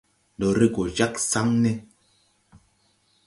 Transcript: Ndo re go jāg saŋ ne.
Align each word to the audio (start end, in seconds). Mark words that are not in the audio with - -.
Ndo 0.35 0.47
re 0.57 0.67
go 0.73 0.83
jāg 0.97 1.13
saŋ 1.29 1.47
ne. 1.63 1.71